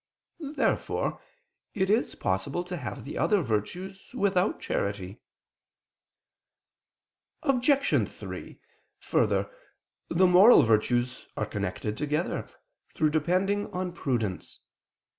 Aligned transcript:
Therefore 0.39 1.21
it 1.75 1.87
is 1.87 2.15
possible 2.15 2.63
to 2.63 2.75
have 2.75 3.05
the 3.05 3.19
other 3.19 3.43
virtues 3.43 4.15
without 4.15 4.59
charity. 4.59 5.21
Obj. 7.43 8.09
3: 8.09 8.59
Further, 8.97 9.47
the 10.09 10.25
moral 10.25 10.63
virtues 10.63 11.27
are 11.37 11.45
connected 11.45 11.97
together, 11.97 12.49
through 12.95 13.11
depending 13.11 13.71
on 13.71 13.93
prudence. 13.93 14.61